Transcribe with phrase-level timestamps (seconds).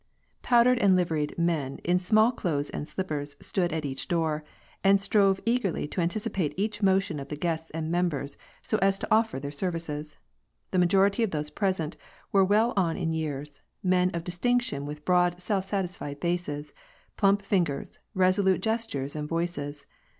[0.41, 4.43] Powdered and liveried footmen in small clothes and slippers stood at each door,
[4.83, 9.07] and strove eagerly to anticipate each motion of the guests and members, so as to
[9.11, 10.15] offer their services.
[10.71, 11.97] The majority of those present
[12.31, 16.73] were well on in jears, men of distinction with broad self «atisfied faces,
[17.15, 19.85] plump fingers, resolute gestures and voices.